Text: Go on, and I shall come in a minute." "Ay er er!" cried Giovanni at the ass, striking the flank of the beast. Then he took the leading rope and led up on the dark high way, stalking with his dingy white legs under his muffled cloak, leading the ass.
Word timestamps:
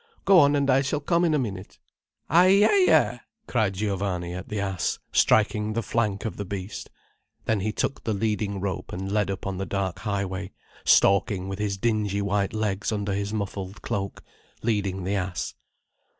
Go 0.25 0.39
on, 0.39 0.55
and 0.55 0.67
I 0.67 0.81
shall 0.81 0.99
come 0.99 1.23
in 1.25 1.35
a 1.35 1.37
minute." 1.37 1.77
"Ay 2.27 2.63
er 2.63 2.91
er!" 2.91 3.21
cried 3.45 3.75
Giovanni 3.75 4.33
at 4.33 4.49
the 4.49 4.59
ass, 4.59 4.97
striking 5.11 5.73
the 5.73 5.83
flank 5.83 6.25
of 6.25 6.37
the 6.37 6.43
beast. 6.43 6.89
Then 7.45 7.59
he 7.59 7.71
took 7.71 8.03
the 8.03 8.13
leading 8.15 8.59
rope 8.59 8.91
and 8.91 9.11
led 9.11 9.29
up 9.29 9.45
on 9.45 9.59
the 9.59 9.65
dark 9.67 9.99
high 9.99 10.25
way, 10.25 10.53
stalking 10.85 11.47
with 11.47 11.59
his 11.59 11.77
dingy 11.77 12.19
white 12.23 12.51
legs 12.53 12.91
under 12.91 13.13
his 13.13 13.31
muffled 13.31 13.83
cloak, 13.83 14.23
leading 14.63 15.03
the 15.03 15.13
ass. 15.15 15.53